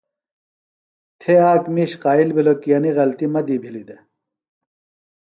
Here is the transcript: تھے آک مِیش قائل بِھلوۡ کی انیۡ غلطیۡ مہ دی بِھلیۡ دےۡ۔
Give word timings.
تھے 1.19 1.33
آک 1.51 1.63
مِیش 1.73 1.91
قائل 2.03 2.29
بِھلوۡ 2.35 2.59
کی 2.61 2.69
انیۡ 2.75 2.95
غلطیۡ 2.97 3.31
مہ 3.33 3.41
دی 3.47 3.55
بِھلیۡ 3.63 3.85
دےۡ۔ 3.87 4.01